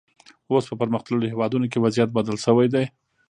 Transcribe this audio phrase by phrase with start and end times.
[0.49, 2.85] اوس په پرمختللو هېوادونو کې وضعیت بدل شوی دی.